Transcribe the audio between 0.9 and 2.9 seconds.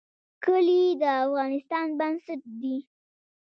د افغانستان بنسټ دی